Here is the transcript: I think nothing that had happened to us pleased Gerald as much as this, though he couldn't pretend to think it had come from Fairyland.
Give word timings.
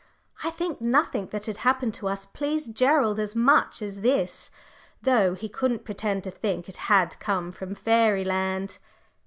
I 0.43 0.49
think 0.49 0.81
nothing 0.81 1.27
that 1.27 1.45
had 1.45 1.57
happened 1.57 1.93
to 1.93 2.07
us 2.07 2.25
pleased 2.25 2.73
Gerald 2.73 3.19
as 3.19 3.35
much 3.35 3.83
as 3.83 4.01
this, 4.01 4.49
though 5.03 5.35
he 5.35 5.47
couldn't 5.47 5.85
pretend 5.85 6.23
to 6.23 6.31
think 6.31 6.67
it 6.67 6.77
had 6.89 7.19
come 7.19 7.51
from 7.51 7.75
Fairyland. 7.75 8.79